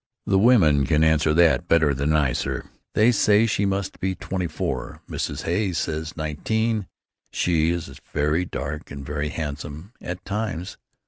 [0.25, 2.67] "The women can answer that better than I, sir.
[2.95, 5.43] They say she must be twenty four; Mrs.
[5.43, 6.87] Hay says nineteen
[7.31, 10.79] She is very dark and very handsome at times.